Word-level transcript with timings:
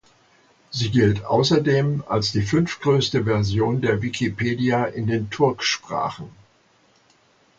Sie 0.71 0.89
gilt 0.89 1.25
außerdem 1.25 2.03
als 2.09 2.31
die 2.31 2.41
fünftgrößte 2.41 3.23
Version 3.25 3.81
der 3.81 4.01
Wikipedia 4.01 4.85
in 4.85 5.05
den 5.05 5.29
Turksprachen. 5.29 6.31